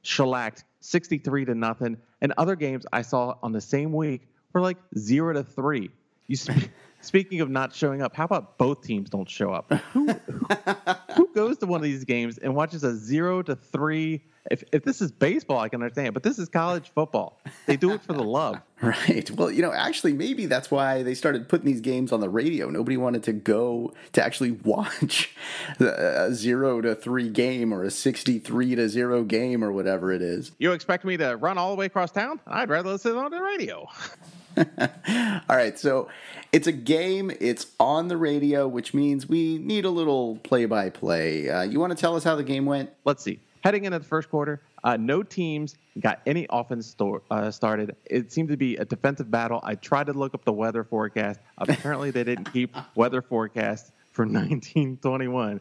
shellacked, 0.02 0.64
sixty-three 0.80 1.46
to 1.46 1.56
nothing, 1.56 1.98
and 2.22 2.34
other 2.38 2.56
games 2.56 2.86
I 2.92 3.02
saw 3.02 3.36
on 3.44 3.52
the 3.52 3.62
same 3.62 3.92
week 3.92 4.28
were 4.54 4.62
like 4.62 4.78
zero 4.98 5.34
to 5.34 5.44
three. 5.44 5.90
You 6.28 6.36
sp- 6.40 6.72
speaking 7.02 7.42
of 7.42 7.50
not 7.50 7.74
showing 7.74 8.02
up, 8.02 8.16
how 8.16 8.26
about 8.26 8.58
both 8.58 8.84
teams 8.84 9.10
don't 9.10 9.30
show 9.30 9.52
up? 9.52 9.72
Who, 9.94 10.08
who 11.34 11.48
goes 11.48 11.58
to 11.60 11.66
one 11.66 11.80
of 11.80 11.84
these 11.84 12.04
games 12.04 12.38
and 12.38 12.56
watches 12.56 12.84
a 12.84 12.96
zero 12.96 13.42
to 13.44 13.56
three 13.56 14.24
if, 14.50 14.64
if 14.72 14.84
this 14.84 15.02
is 15.02 15.12
baseball, 15.12 15.60
I 15.60 15.70
can 15.70 15.82
understand, 15.82 16.14
but 16.14 16.24
this 16.24 16.40
is 16.40 16.50
college 16.50 16.90
football. 16.90 17.40
They 17.66 17.78
do 17.78 17.92
it 17.92 18.02
for 18.02 18.14
the 18.14 18.24
love. 18.24 18.62
Right. 18.82 19.30
Well, 19.32 19.52
you 19.52 19.62
know, 19.62 19.74
actually, 19.74 20.14
maybe 20.14 20.46
that's 20.46 20.72
why 20.72 21.04
they 21.04 21.14
started 21.14 21.50
putting 21.50 21.66
these 21.66 21.82
games 21.82 22.14
on 22.14 22.22
the 22.22 22.30
radio. 22.30 22.70
Nobody 22.70 22.96
wanted 22.96 23.24
to 23.24 23.34
go 23.34 23.94
to 24.14 24.24
actually 24.24 24.52
watch 24.64 25.36
a 25.82 26.34
zero 26.34 26.80
to 26.80 26.96
three 26.96 27.28
game 27.30 27.74
or 27.74 27.84
a 27.84 27.92
63 27.92 28.76
to 28.76 28.88
zero 28.88 29.26
game 29.26 29.66
or 29.66 29.74
whatever 29.74 30.14
it 30.14 30.22
is. 30.22 30.54
You 30.60 30.72
expect 30.72 31.04
me 31.04 31.18
to 31.18 31.36
run 31.36 31.58
all 31.58 31.72
the 31.72 31.76
way 31.76 31.88
across 31.88 32.12
town? 32.12 32.40
I'd 32.48 32.70
rather 32.70 32.92
listen 32.92 33.18
on 33.18 33.32
the 33.32 33.42
radio. 33.42 33.86
all 34.58 35.56
right. 35.56 35.78
So 35.78 36.10
it's 36.52 36.68
a 36.68 36.72
game, 36.72 37.32
it's 37.40 37.68
on 37.80 38.08
the 38.08 38.18
radio, 38.18 38.68
which 38.68 38.94
means 38.94 39.28
we 39.28 39.58
need 39.58 39.86
a 39.86 39.90
little 39.90 40.38
play 40.38 40.66
by 40.66 40.90
play. 40.90 41.44
You 41.68 41.80
want 41.80 41.92
to 41.92 41.98
tell 41.98 42.16
us 42.16 42.24
how 42.24 42.36
the 42.36 42.44
game 42.44 42.66
went? 42.66 42.90
Let's 43.06 43.24
see. 43.24 43.40
Heading 43.64 43.86
into 43.86 44.00
the 44.00 44.06
first 44.06 44.30
quarter, 44.30 44.62
uh, 44.86 44.96
no 44.96 45.22
teams 45.22 45.76
got 46.00 46.22
any 46.26 46.48
offense 46.50 46.88
store, 46.88 47.22
uh, 47.30 47.52
started. 47.52 47.96
It 48.06 48.32
seemed 48.32 48.48
to 48.50 48.58
be 48.58 48.78
a 48.78 48.86
defensive 48.86 49.30
battle. 49.30 49.60
I 49.64 49.76
tried 49.76 50.06
to 50.08 50.14
look 50.14 50.34
up 50.34 50.46
the 50.46 50.54
weather 50.54 50.86
forecast. 50.86 51.42
Apparently, 51.58 52.10
they 52.12 52.24
didn't 52.24 52.54
keep 52.54 52.74
weather 52.96 53.22
forecasts 53.22 53.92
for 54.14 54.24
1921. 54.26 55.60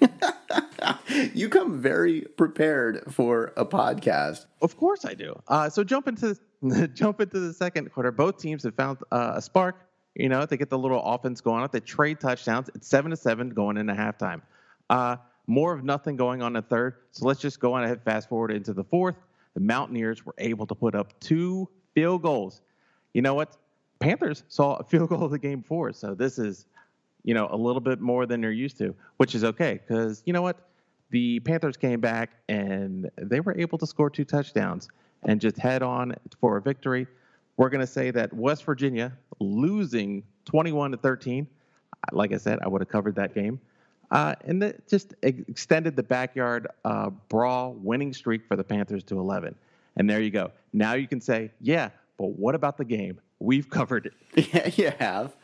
you 1.34 1.48
come 1.48 1.80
very 1.80 2.22
prepared 2.36 3.12
for 3.12 3.52
a 3.56 3.64
podcast. 3.64 4.46
Of 4.62 4.76
course, 4.76 5.04
I 5.04 5.14
do. 5.14 5.40
Uh, 5.48 5.68
so 5.70 5.84
jump 5.84 6.08
into 6.08 6.36
jump 6.94 7.20
into 7.20 7.40
the 7.40 7.52
second 7.52 7.92
quarter. 7.92 8.12
Both 8.12 8.38
teams 8.38 8.64
have 8.64 8.74
found 8.74 8.98
uh, 9.10 9.34
a 9.36 9.42
spark. 9.42 9.76
You 10.14 10.28
know, 10.28 10.46
they 10.46 10.56
get 10.56 10.70
the 10.70 10.78
little 10.78 11.02
offense 11.02 11.40
going 11.40 11.62
on. 11.62 11.68
They 11.72 11.80
trade 11.80 12.20
touchdowns. 12.20 12.70
It's 12.74 12.88
seven 12.88 13.10
to 13.10 13.16
seven 13.16 13.50
going 13.50 13.76
into 13.76 13.92
halftime. 13.92 14.40
Uh, 14.88 15.16
more 15.46 15.72
of 15.72 15.84
nothing 15.84 16.16
going 16.16 16.42
on 16.42 16.56
in 16.56 16.62
the 16.62 16.68
third. 16.68 16.94
So 17.12 17.26
let's 17.26 17.40
just 17.40 17.60
go 17.60 17.74
on 17.74 17.84
ahead, 17.84 18.02
fast 18.02 18.28
forward 18.28 18.50
into 18.50 18.72
the 18.72 18.84
fourth. 18.84 19.16
The 19.54 19.60
Mountaineers 19.60 20.24
were 20.24 20.34
able 20.38 20.66
to 20.66 20.74
put 20.74 20.94
up 20.94 21.18
two 21.20 21.68
field 21.94 22.22
goals. 22.22 22.60
You 23.12 23.22
know 23.22 23.34
what? 23.34 23.56
Panthers 24.00 24.44
saw 24.48 24.76
a 24.76 24.84
field 24.84 25.08
goal 25.08 25.24
of 25.24 25.30
the 25.30 25.38
game 25.38 25.60
before, 25.60 25.92
so 25.92 26.14
this 26.14 26.38
is, 26.38 26.66
you 27.26 27.34
know, 27.34 27.48
a 27.50 27.56
little 27.56 27.80
bit 27.80 28.00
more 28.00 28.24
than 28.24 28.40
they're 28.40 28.50
used 28.52 28.78
to, 28.78 28.94
which 29.18 29.34
is 29.34 29.44
okay 29.44 29.80
because 29.86 30.22
you 30.24 30.32
know 30.32 30.40
what, 30.40 30.56
the 31.10 31.40
Panthers 31.40 31.76
came 31.76 32.00
back 32.00 32.30
and 32.48 33.10
they 33.16 33.40
were 33.40 33.58
able 33.58 33.76
to 33.78 33.86
score 33.86 34.08
two 34.08 34.24
touchdowns 34.24 34.88
and 35.24 35.40
just 35.40 35.58
head 35.58 35.82
on 35.82 36.14
for 36.40 36.56
a 36.56 36.62
victory. 36.62 37.06
We're 37.56 37.68
going 37.68 37.80
to 37.80 37.86
say 37.86 38.10
that 38.12 38.32
West 38.32 38.64
Virginia 38.64 39.12
losing 39.40 40.22
21 40.44 40.92
to 40.92 40.96
13. 40.96 41.46
Like 42.12 42.32
I 42.32 42.36
said, 42.36 42.60
I 42.62 42.68
would 42.68 42.80
have 42.80 42.88
covered 42.88 43.16
that 43.16 43.34
game. 43.34 43.60
Uh, 44.12 44.36
and 44.44 44.62
that 44.62 44.86
just 44.86 45.14
extended 45.22 45.96
the 45.96 46.02
backyard 46.02 46.68
uh, 46.84 47.10
brawl 47.28 47.72
winning 47.74 48.12
streak 48.12 48.46
for 48.46 48.54
the 48.54 48.62
Panthers 48.62 49.02
to 49.04 49.18
11. 49.18 49.54
And 49.96 50.08
there 50.08 50.20
you 50.20 50.30
go. 50.30 50.52
Now 50.72 50.94
you 50.94 51.08
can 51.08 51.20
say, 51.20 51.50
yeah, 51.60 51.90
but 52.18 52.28
what 52.28 52.54
about 52.54 52.76
the 52.76 52.84
game? 52.84 53.20
We've 53.40 53.68
covered 53.68 54.06
it. 54.06 54.12
Yeah, 54.52 54.68
you 54.76 54.92
have. 54.98 55.34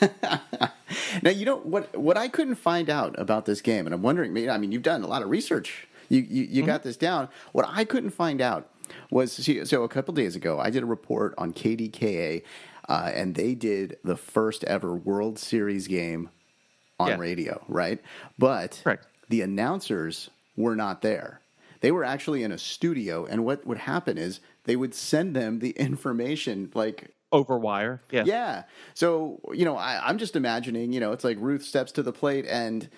now 1.22 1.30
you 1.30 1.44
know 1.44 1.56
what 1.58 1.96
what 1.96 2.16
I 2.16 2.28
couldn't 2.28 2.56
find 2.56 2.90
out 2.90 3.18
about 3.18 3.46
this 3.46 3.60
game, 3.60 3.86
and 3.86 3.94
I'm 3.94 4.02
wondering. 4.02 4.48
I 4.48 4.58
mean, 4.58 4.72
you've 4.72 4.82
done 4.82 5.02
a 5.02 5.06
lot 5.06 5.22
of 5.22 5.30
research. 5.30 5.86
You 6.08 6.20
you, 6.20 6.42
you 6.42 6.48
mm-hmm. 6.48 6.66
got 6.66 6.82
this 6.82 6.96
down. 6.96 7.28
What 7.52 7.66
I 7.68 7.84
couldn't 7.84 8.10
find 8.10 8.40
out 8.40 8.70
was 9.10 9.32
so 9.64 9.82
a 9.82 9.88
couple 9.88 10.14
days 10.14 10.36
ago 10.36 10.58
I 10.58 10.70
did 10.70 10.82
a 10.82 10.86
report 10.86 11.34
on 11.38 11.52
KDKA, 11.52 12.42
uh, 12.88 13.10
and 13.14 13.34
they 13.34 13.54
did 13.54 13.98
the 14.04 14.16
first 14.16 14.64
ever 14.64 14.94
World 14.94 15.38
Series 15.38 15.88
game 15.88 16.30
on 16.98 17.08
yeah. 17.08 17.16
radio, 17.16 17.64
right? 17.68 18.00
But 18.38 18.80
Correct. 18.82 19.06
the 19.28 19.42
announcers 19.42 20.30
were 20.56 20.76
not 20.76 21.02
there. 21.02 21.40
They 21.84 21.92
were 21.92 22.02
actually 22.02 22.42
in 22.42 22.50
a 22.50 22.56
studio, 22.56 23.26
and 23.26 23.44
what 23.44 23.66
would 23.66 23.76
happen 23.76 24.16
is 24.16 24.40
they 24.64 24.74
would 24.74 24.94
send 24.94 25.36
them 25.36 25.58
the 25.58 25.68
information 25.76 26.72
like 26.72 27.10
over 27.30 27.58
wire. 27.58 28.00
Yeah. 28.10 28.22
Yeah. 28.24 28.62
So, 28.94 29.38
you 29.52 29.66
know, 29.66 29.76
I, 29.76 30.00
I'm 30.02 30.16
just 30.16 30.34
imagining, 30.34 30.94
you 30.94 31.00
know, 31.00 31.12
it's 31.12 31.24
like 31.24 31.36
Ruth 31.38 31.62
steps 31.62 31.92
to 31.92 32.02
the 32.02 32.10
plate 32.10 32.46
and, 32.48 32.88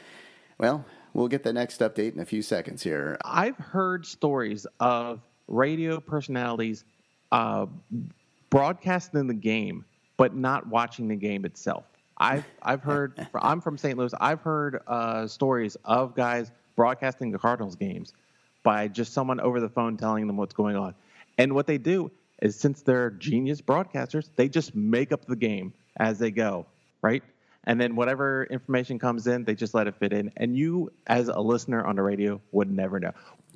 well, 0.59 0.85
we'll 1.14 1.26
get 1.26 1.43
the 1.43 1.52
next 1.52 1.81
update 1.81 2.14
in 2.14 2.21
a 2.21 2.25
few 2.25 2.43
seconds 2.43 2.81
here. 2.81 3.19
I've 3.25 3.57
heard 3.57 4.07
stories 4.07 4.69
of 4.78 5.21
radio 5.49 5.99
personalities 5.99 6.85
uh, 7.33 7.66
broadcasting 8.50 9.26
the 9.26 9.35
game, 9.35 9.85
but 10.16 10.37
not 10.37 10.64
watching 10.69 11.09
the 11.09 11.16
game 11.16 11.45
itself. 11.45 11.87
I've 12.19 12.47
I've 12.62 12.85
heard. 12.85 13.26
I'm 13.35 13.61
from 13.61 13.78
St. 13.78 13.99
Louis. 13.99 14.14
I've 14.21 14.43
heard 14.43 14.81
uh, 14.87 15.26
stories 15.26 15.76
of 15.85 16.14
guys 16.14 16.52
broadcasting 16.76 17.33
the 17.33 17.38
Cardinals 17.38 17.75
games 17.75 18.12
by 18.66 18.88
just 18.88 19.12
someone 19.12 19.38
over 19.38 19.61
the 19.61 19.68
phone 19.68 19.96
telling 19.96 20.26
them 20.26 20.37
what's 20.37 20.52
going 20.52 20.75
on. 20.75 20.92
And 21.38 21.54
what 21.54 21.68
they 21.68 21.78
do 21.78 22.11
is, 22.42 22.58
since 22.58 22.82
they're 22.82 23.11
genius 23.11 23.62
broadcasters, 23.62 24.28
they 24.35 24.49
just 24.49 24.75
make 24.75 25.12
up 25.12 25.25
the 25.25 25.37
game 25.37 25.73
as 25.99 26.18
they 26.18 26.32
go, 26.32 26.66
right? 27.00 27.23
And 27.66 27.80
then 27.80 27.96
whatever 27.96 28.44
information 28.44 28.99
comes 28.99 29.26
in, 29.26 29.44
they 29.44 29.54
just 29.54 29.75
let 29.75 29.87
it 29.87 29.96
fit 29.96 30.12
in. 30.12 30.32
And 30.37 30.56
you, 30.56 30.92
as 31.06 31.28
a 31.28 31.40
listener 31.40 31.85
on 31.85 31.96
the 31.96 32.02
radio, 32.02 32.40
would 32.52 32.70
never 32.70 33.00
know. 33.00 33.12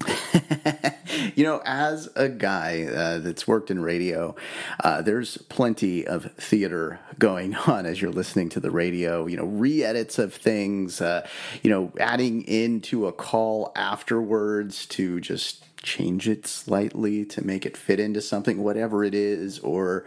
you 1.35 1.45
know, 1.45 1.61
as 1.65 2.09
a 2.17 2.29
guy 2.29 2.85
uh, 2.85 3.19
that's 3.19 3.47
worked 3.47 3.71
in 3.71 3.81
radio, 3.81 4.35
uh, 4.83 5.03
there's 5.03 5.37
plenty 5.37 6.07
of 6.07 6.33
theater 6.35 7.01
going 7.19 7.55
on 7.67 7.87
as 7.87 8.01
you're 8.01 8.11
listening 8.11 8.49
to 8.51 8.61
the 8.61 8.71
radio. 8.71 9.27
You 9.27 9.37
know, 9.37 9.45
re 9.45 9.85
edits 9.85 10.19
of 10.19 10.35
things, 10.35 11.01
uh, 11.01 11.27
you 11.63 11.71
know, 11.71 11.93
adding 12.01 12.43
into 12.43 13.07
a 13.07 13.13
call 13.13 13.73
afterwards 13.77 14.87
to 14.87 15.21
just 15.21 15.70
change 15.83 16.29
it 16.29 16.47
slightly 16.47 17.25
to 17.25 17.45
make 17.45 17.65
it 17.65 17.77
fit 17.77 17.99
into 17.99 18.21
something, 18.21 18.63
whatever 18.63 19.03
it 19.05 19.15
is, 19.15 19.59
or 19.61 20.05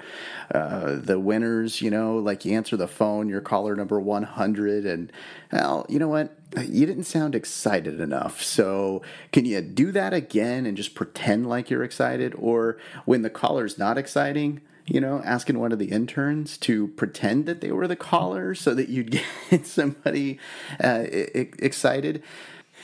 uh, 0.53 0.95
the 0.95 1.19
winners, 1.19 1.81
you 1.81 1.89
know, 1.89 2.17
like 2.17 2.45
you 2.45 2.55
answer 2.55 2.77
the 2.77 2.87
phone, 2.87 3.29
your 3.29 3.41
caller 3.41 3.75
number 3.75 3.99
100, 3.99 4.85
and 4.85 5.11
well, 5.51 5.85
you 5.89 5.99
know 5.99 6.07
what? 6.07 6.37
You 6.61 6.85
didn't 6.85 7.05
sound 7.05 7.33
excited 7.33 7.99
enough. 7.99 8.41
So, 8.41 9.01
can 9.31 9.45
you 9.45 9.61
do 9.61 9.91
that 9.91 10.13
again 10.13 10.65
and 10.65 10.77
just 10.77 10.93
pretend 10.93 11.49
like 11.49 11.69
you're 11.69 11.83
excited? 11.83 12.35
Or 12.37 12.77
when 13.05 13.23
the 13.23 13.29
caller's 13.31 13.77
not 13.77 13.97
exciting, 13.97 14.61
you 14.85 15.01
know, 15.01 15.21
asking 15.23 15.59
one 15.59 15.71
of 15.71 15.79
the 15.79 15.91
interns 15.91 16.57
to 16.59 16.89
pretend 16.89 17.45
that 17.45 17.61
they 17.61 17.71
were 17.71 17.87
the 17.87 17.95
caller 17.95 18.53
so 18.53 18.75
that 18.75 18.89
you'd 18.89 19.11
get 19.49 19.65
somebody 19.65 20.39
uh, 20.83 21.05
excited. 21.09 22.21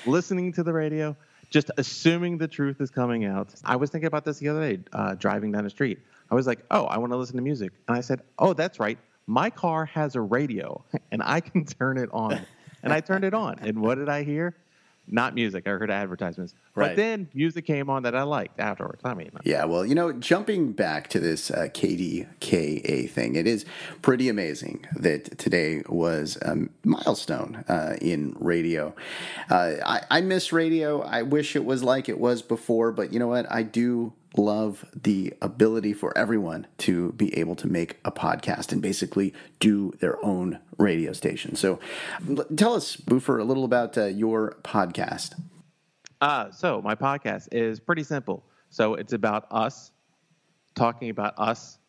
Listening 0.05 0.53
to 0.53 0.63
the 0.63 0.73
radio, 0.73 1.15
just 1.49 1.71
assuming 1.77 2.37
the 2.37 2.47
truth 2.47 2.79
is 2.81 2.91
coming 2.91 3.25
out. 3.25 3.53
I 3.65 3.75
was 3.75 3.89
thinking 3.89 4.07
about 4.07 4.25
this 4.25 4.39
the 4.39 4.49
other 4.49 4.75
day, 4.75 4.83
uh, 4.93 5.15
driving 5.15 5.51
down 5.51 5.63
the 5.63 5.69
street. 5.69 5.99
I 6.29 6.35
was 6.35 6.45
like, 6.45 6.59
oh, 6.71 6.85
I 6.85 6.97
want 6.97 7.11
to 7.11 7.17
listen 7.17 7.35
to 7.37 7.41
music. 7.41 7.71
And 7.87 7.97
I 7.97 8.01
said, 8.01 8.21
oh, 8.37 8.53
that's 8.53 8.79
right. 8.79 8.97
My 9.25 9.49
car 9.49 9.85
has 9.85 10.15
a 10.15 10.21
radio 10.21 10.83
and 11.11 11.21
I 11.23 11.39
can 11.39 11.65
turn 11.65 11.97
it 11.97 12.09
on. 12.13 12.39
and 12.83 12.93
I 12.93 13.01
turned 13.01 13.23
it 13.23 13.33
on. 13.33 13.57
And 13.59 13.81
what 13.81 13.95
did 13.95 14.09
I 14.09 14.23
hear? 14.23 14.55
not 15.11 15.35
music. 15.35 15.67
I 15.67 15.71
heard 15.71 15.91
advertisements. 15.91 16.53
Right. 16.79 16.89
But 16.89 16.95
then 16.95 17.29
music 17.33 17.65
came 17.65 17.89
on 17.89 18.03
that 18.03 18.15
I 18.15 18.23
liked 18.23 18.59
afterwards. 18.59 19.01
I 19.03 19.13
mean, 19.13 19.31
yeah, 19.43 19.65
well, 19.65 19.85
you 19.85 19.95
know, 19.95 20.11
jumping 20.13 20.71
back 20.71 21.09
to 21.09 21.19
this 21.19 21.51
uh, 21.51 21.67
KDKA 21.73 23.09
thing, 23.09 23.35
it 23.35 23.47
is 23.47 23.65
pretty 24.01 24.29
amazing 24.29 24.85
that 24.95 25.37
today 25.37 25.83
was 25.87 26.37
a 26.37 26.57
milestone 26.83 27.63
uh, 27.67 27.97
in 28.01 28.35
radio. 28.39 28.95
Uh, 29.49 29.73
I, 29.85 30.01
I 30.09 30.21
miss 30.21 30.53
radio. 30.53 31.01
I 31.01 31.23
wish 31.23 31.55
it 31.55 31.65
was 31.65 31.83
like 31.83 32.09
it 32.09 32.19
was 32.19 32.41
before, 32.41 32.91
but 32.91 33.11
you 33.11 33.19
know 33.19 33.27
what? 33.27 33.51
I 33.51 33.63
do 33.63 34.13
love 34.37 34.85
the 34.93 35.33
ability 35.41 35.93
for 35.93 36.15
everyone 36.17 36.67
to 36.77 37.11
be 37.13 37.35
able 37.37 37.55
to 37.55 37.67
make 37.67 37.97
a 38.05 38.11
podcast 38.11 38.71
and 38.71 38.81
basically 38.81 39.33
do 39.59 39.91
their 39.99 40.23
own 40.23 40.59
radio 40.77 41.13
station. 41.13 41.55
So 41.55 41.79
tell 42.55 42.75
us, 42.75 42.95
Boofer, 42.95 43.39
a 43.39 43.43
little 43.43 43.65
about 43.65 43.97
uh, 43.97 44.05
your 44.05 44.57
podcast. 44.63 45.39
Uh, 46.21 46.51
so 46.51 46.81
my 46.81 46.95
podcast 46.95 47.47
is 47.51 47.79
pretty 47.79 48.03
simple. 48.03 48.43
So 48.69 48.95
it's 48.95 49.13
about 49.13 49.45
us 49.51 49.91
talking 50.75 51.09
about 51.09 51.33
us 51.37 51.79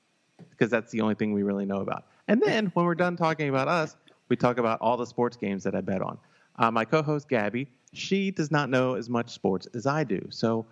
because 0.50 0.70
that's 0.70 0.90
the 0.90 1.00
only 1.00 1.14
thing 1.14 1.32
we 1.32 1.42
really 1.42 1.66
know 1.66 1.80
about. 1.80 2.04
And 2.28 2.40
then 2.40 2.66
when 2.74 2.86
we're 2.86 2.94
done 2.94 3.16
talking 3.16 3.48
about 3.48 3.68
us, 3.68 3.96
we 4.28 4.36
talk 4.36 4.58
about 4.58 4.80
all 4.80 4.96
the 4.96 5.06
sports 5.06 5.36
games 5.36 5.64
that 5.64 5.74
I 5.74 5.80
bet 5.80 6.00
on. 6.00 6.18
Uh, 6.58 6.70
my 6.70 6.84
co-host 6.84 7.28
Gabby, 7.28 7.68
she 7.92 8.30
does 8.30 8.50
not 8.50 8.70
know 8.70 8.94
as 8.94 9.08
much 9.08 9.30
sports 9.30 9.66
as 9.74 9.86
I 9.86 10.04
do. 10.04 10.24
So 10.30 10.66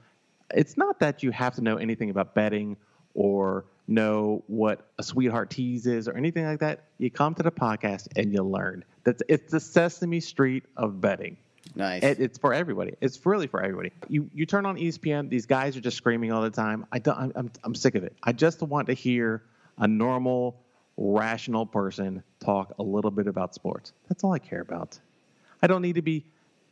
it's 0.54 0.76
not 0.76 1.00
that 1.00 1.22
you 1.22 1.30
have 1.32 1.54
to 1.56 1.60
know 1.62 1.76
anything 1.76 2.10
about 2.10 2.34
betting 2.34 2.76
or 3.14 3.66
know 3.88 4.44
what 4.46 4.86
a 4.98 5.02
sweetheart 5.02 5.50
tease 5.50 5.86
is 5.86 6.06
or 6.08 6.16
anything 6.16 6.44
like 6.44 6.60
that. 6.60 6.84
You 6.98 7.10
come 7.10 7.34
to 7.34 7.42
the 7.42 7.50
podcast 7.50 8.06
and 8.16 8.32
you 8.32 8.42
learn. 8.42 8.84
That's 9.04 9.22
it's 9.28 9.50
the 9.50 9.60
Sesame 9.60 10.20
Street 10.20 10.64
of 10.76 11.00
betting. 11.00 11.36
Nice. 11.78 12.02
It, 12.02 12.18
it's 12.18 12.38
for 12.38 12.52
everybody. 12.52 12.94
It's 13.00 13.24
really 13.24 13.46
for 13.46 13.62
everybody. 13.62 13.92
You 14.08 14.28
you 14.34 14.44
turn 14.46 14.66
on 14.66 14.76
ESPN. 14.76 15.30
These 15.30 15.46
guys 15.46 15.76
are 15.76 15.80
just 15.80 15.96
screaming 15.96 16.32
all 16.32 16.42
the 16.42 16.50
time. 16.50 16.84
I 16.90 16.98
don't. 16.98 17.16
I'm 17.16 17.32
I'm, 17.36 17.50
I'm 17.62 17.74
sick 17.76 17.94
of 17.94 18.02
it. 18.02 18.16
I 18.22 18.32
just 18.32 18.60
want 18.62 18.88
to 18.88 18.94
hear 18.94 19.44
a 19.78 19.86
normal, 19.86 20.60
rational 20.96 21.64
person 21.64 22.24
talk 22.40 22.74
a 22.80 22.82
little 22.82 23.12
bit 23.12 23.28
about 23.28 23.54
sports. 23.54 23.92
That's 24.08 24.24
all 24.24 24.32
I 24.32 24.40
care 24.40 24.60
about. 24.60 24.98
I 25.62 25.68
don't 25.68 25.82
need 25.82 25.94
to 25.94 26.02
be 26.02 26.24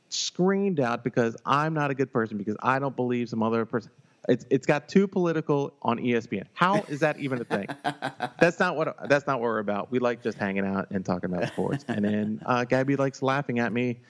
screamed 0.09 0.81
out 0.81 1.05
because 1.05 1.37
I'm 1.47 1.73
not 1.73 1.93
a 1.93 1.95
good 1.95 2.13
person 2.13 2.37
because 2.37 2.57
I 2.61 2.81
don't 2.81 2.97
believe 2.97 3.29
some 3.29 3.45
other 3.45 3.65
person. 3.65 3.93
It's 4.29 4.45
it's 4.51 4.67
got 4.67 4.89
too 4.89 5.07
political 5.07 5.73
on 5.83 5.99
ESPN. 5.99 6.47
How 6.55 6.85
is 6.89 6.99
that 6.99 7.21
even 7.21 7.41
a 7.41 7.45
thing? 7.45 7.69
that's 8.41 8.59
not 8.59 8.75
what 8.77 9.09
that's 9.09 9.29
not 9.29 9.41
what 9.41 9.45
we're 9.45 9.61
about. 9.61 9.93
We 9.93 10.01
like 10.01 10.21
just 10.21 10.37
hanging 10.37 10.67
out 10.67 10.91
and 10.91 11.05
talking 11.05 11.33
about 11.33 11.47
sports. 11.47 11.85
And 11.87 12.05
then 12.05 12.43
uh, 12.45 12.65
Gabby 12.65 12.97
likes 12.97 13.23
laughing 13.23 13.61
at 13.61 13.73
me, 13.73 14.01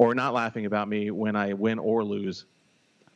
or 0.00 0.14
not 0.14 0.32
laughing 0.32 0.64
about 0.64 0.88
me 0.88 1.10
when 1.10 1.36
I 1.36 1.52
win 1.52 1.78
or 1.78 2.02
lose, 2.02 2.46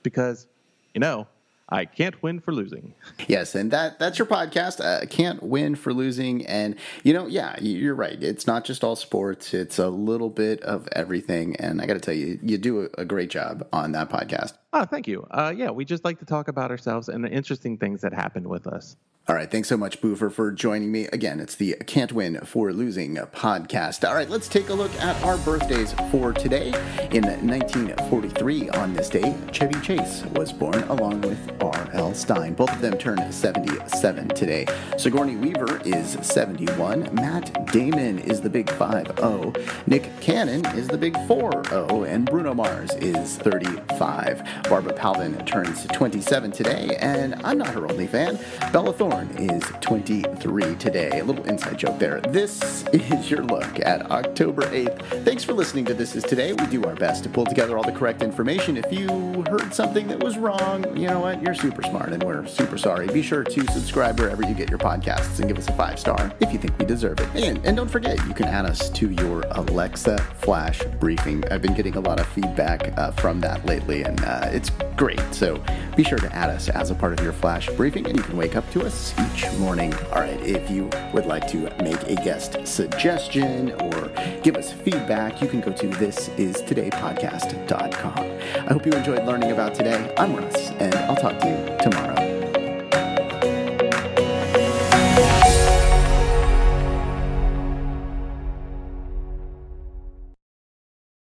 because 0.03 0.47
you 0.93 1.01
know 1.01 1.27
I 1.67 1.87
can't 1.87 2.23
win 2.23 2.41
for 2.41 2.53
losing. 2.53 2.93
Yes, 3.27 3.55
and 3.55 3.71
that 3.71 3.99
that's 3.99 4.19
your 4.19 4.27
podcast. 4.27 4.85
Uh, 4.85 5.07
can't 5.07 5.43
win 5.43 5.77
for 5.77 5.95
losing, 5.95 6.45
and 6.45 6.77
you 7.03 7.15
know, 7.15 7.27
yeah, 7.27 7.59
you're 7.59 7.95
right. 7.95 8.23
It's 8.23 8.47
not 8.47 8.67
just 8.67 8.85
all 8.85 8.97
sports. 8.97 9.55
It's 9.55 9.79
a 9.79 9.89
little 9.89 10.29
bit 10.29 10.61
of 10.63 10.87
everything. 10.93 11.57
And 11.57 11.81
I 11.81 11.87
got 11.87 11.95
to 11.95 12.01
tell 12.01 12.15
you, 12.15 12.39
you 12.43 12.59
do 12.59 12.91
a 12.99 13.05
great 13.07 13.31
job 13.31 13.67
on 13.73 13.93
that 13.93 14.11
podcast. 14.11 14.53
Oh, 14.75 14.85
thank 14.85 15.09
you. 15.09 15.27
Uh, 15.31 15.55
yeah, 15.57 15.71
we 15.71 15.87
just 15.87 16.05
like 16.05 16.19
to 16.19 16.27
talk 16.27 16.49
about 16.49 16.71
ourselves 16.71 17.09
and 17.09 17.25
the 17.25 17.31
interesting 17.31 17.79
things 17.79 18.03
that 18.03 18.13
happened 18.13 18.47
with 18.47 18.67
us. 18.67 18.97
All 19.27 19.35
right, 19.35 19.51
thanks 19.51 19.71
so 19.71 19.79
much, 19.79 20.03
Boofer, 20.03 20.31
for 20.31 20.53
joining 20.53 20.93
me. 20.93 21.07
Again, 21.07 21.41
it's 21.41 21.55
the 21.55 21.77
Can't 21.87 22.13
Win 22.13 22.41
for 22.45 22.75
Losing 22.75 23.15
podcast. 23.15 24.07
All 24.07 24.15
right, 24.15 24.29
let's 24.29 24.49
take 24.49 24.69
a 24.69 24.75
look 24.75 24.95
at 24.97 25.25
our 25.25 25.39
birthdays 25.39 25.95
for 26.11 26.35
today. 26.35 26.67
In 27.11 27.25
1943, 27.25 28.69
on 28.69 28.93
this 28.93 29.09
day, 29.09 29.35
Chevy 29.51 29.81
Chase 29.81 30.25
was 30.35 30.53
born 30.53 30.83
along 30.83 31.23
with 31.23 31.39
R.L. 31.63 32.13
Stine. 32.13 32.53
Both 32.53 32.71
of 32.71 32.83
them 32.83 32.99
turned 32.99 33.33
77 33.33 34.29
today. 34.29 34.67
Sigourney 34.99 35.37
Weaver 35.37 35.81
is 35.87 36.19
71. 36.21 37.09
Matt 37.15 37.73
Damon 37.73 38.19
is 38.19 38.43
the 38.43 38.51
big 38.51 38.69
5 38.73 39.57
Nick 39.87 40.21
Cannon 40.21 40.67
is 40.77 40.87
the 40.87 40.99
big 40.99 41.17
4 41.27 42.05
And 42.05 42.27
Bruno 42.27 42.53
Mars 42.53 42.93
is 42.97 43.39
35. 43.39 44.43
Barbara 44.69 44.93
Palvin 44.93 45.47
turns 45.47 45.87
27 45.87 46.53
today, 46.53 46.99
and 47.01 47.37
I'm 47.37 47.57
not 47.57 47.69
her 47.69 47.91
only 47.91 48.07
fan. 48.07 48.39
Bella 48.71 48.93
Thorne 48.93 49.14
is 49.23 49.63
23 49.81 50.75
today. 50.77 51.21
A 51.21 51.25
little 51.25 51.45
inside 51.45 51.79
joke 51.79 51.99
there. 51.99 52.21
This 52.21 52.85
is 52.93 53.31
your 53.31 53.43
look 53.45 53.81
at 53.81 54.11
October 54.11 54.63
8th. 54.63 55.25
Thanks 55.25 55.45
for 55.45 55.53
listening 55.53 55.85
to 55.87 55.95
This 55.95 56.17
Is 56.17 56.25
Today. 56.25 56.53
We 56.53 56.67
do 56.67 56.85
our 56.85 56.95
best 56.95 57.23
to 57.25 57.29
pull 57.29 57.47
together 57.47 57.77
all 57.77 57.85
the 57.85 57.93
correct 57.93 58.23
information. 58.23 58.77
If 58.77 58.93
you 58.93 59.45
heard 59.49 59.73
something 59.73 60.09
that 60.09 60.23
was 60.23 60.37
wrong, 60.39 60.97
you 60.97 61.07
know 61.07 61.21
what? 61.21 61.43
You're 61.43 61.55
super 61.55 61.83
smart, 61.83 62.13
and 62.13 62.23
we're 62.23 62.47
super 62.47 62.79
sorry. 62.79 63.07
Be 63.07 63.23
sure 63.23 63.45
to 63.45 63.73
subscribe 63.73 64.19
wherever 64.19 64.43
you 64.43 64.55
get 64.55 64.69
your 64.69 64.79
podcasts 64.79 65.39
and 65.39 65.49
give 65.49 65.59
us 65.59 65.69
a 65.69 65.73
five 65.73 65.99
star 65.99 66.33
if 66.41 66.53
you 66.53 66.59
think 66.59 66.79
we 66.79 66.85
deserve 66.85 67.21
it. 67.21 67.29
And, 67.35 67.65
and 67.65 67.77
don't 67.77 67.91
forget, 67.91 68.19
you 68.27 68.35
can 68.35 68.47
add 68.47 68.65
us 68.65 68.91
to 68.91 69.11
your 69.11 69.45
Alexa 69.53 70.19
Flash 70.39 70.83
briefing. 70.99 71.45
I've 71.51 71.63
been 71.63 71.75
getting 71.75 71.97
a 71.97 72.01
lot 72.01 72.21
of 72.21 72.27
feedback 72.29 72.97
uh, 72.99 73.13
from 73.13 73.41
that 73.41 73.65
lately, 73.67 74.03
and 74.03 74.21
uh, 74.25 74.49
it's 74.51 74.71
great. 74.97 75.21
So 75.33 75.63
be 75.97 76.03
sure 76.05 76.19
to 76.19 76.35
add 76.35 76.51
us 76.51 76.69
as 76.69 76.91
a 76.91 76.95
part 76.95 77.13
of 77.13 77.25
your 77.25 77.33
Flash 77.33 77.69
briefing, 77.71 78.07
and 78.07 78.17
you 78.17 78.23
can 78.23 78.37
wake 78.37 78.57
up 78.57 78.69
to 78.73 78.85
us 78.85 79.04
each 79.13 79.51
morning. 79.59 79.93
All 80.13 80.21
right, 80.21 80.41
if 80.41 80.71
you 80.71 80.89
would 81.13 81.27
like 81.27 81.49
to 81.49 81.69
make 81.83 82.01
a 82.05 82.15
guest 82.15 82.65
suggestion 82.67 83.73
or 83.83 84.11
give 84.43 84.57
us 84.57 84.73
feedback, 84.73 85.43
you 85.43 85.49
can 85.49 85.61
go 85.61 85.73
to 85.73 85.89
thisistodaypodcast.com. 85.89 88.69
I 88.69 88.73
hope 88.73 88.87
you 88.87 88.93
enjoyed 88.93 89.27
learning 89.27 89.51
about 89.51 89.75
today. 89.75 90.15
I'm 90.17 90.37
Russ, 90.37 90.71
and 90.79 90.95
I'll 90.95 91.17
talk 91.17 91.41
to 91.41 91.49
you 91.49 91.57
tomorrow. 91.83 92.14